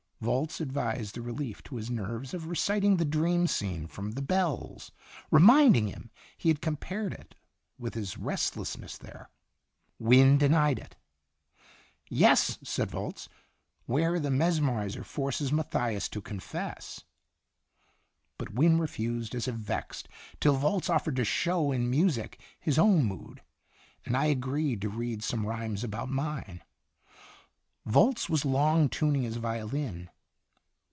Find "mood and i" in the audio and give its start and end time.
23.05-24.25